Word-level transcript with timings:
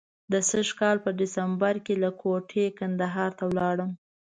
د 0.31 0.33
سږ 0.49 0.67
کال 0.79 0.97
په 1.05 1.11
سپټمبر 1.15 1.75
کې 1.85 1.93
له 2.03 2.09
کوټې 2.21 2.65
کندهار 2.79 3.31
ته 3.37 3.43
ولاړم. 3.49 3.91